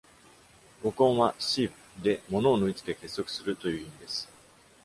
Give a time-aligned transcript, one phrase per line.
[0.81, 4.27] 語根は「siv」で、ものを縫い付け、結束するという意味です。